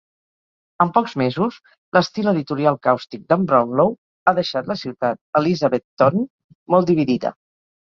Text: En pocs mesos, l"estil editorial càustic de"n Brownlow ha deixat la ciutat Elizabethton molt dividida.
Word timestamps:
En 0.85 0.91
pocs 0.95 1.13
mesos, 1.21 1.59
l"estil 1.97 2.33
editorial 2.33 2.81
càustic 2.89 3.29
de"n 3.29 3.47
Brownlow 3.53 3.95
ha 4.33 4.37
deixat 4.43 4.75
la 4.75 4.81
ciutat 4.85 5.25
Elizabethton 5.45 6.31
molt 6.77 6.95
dividida. 6.95 7.39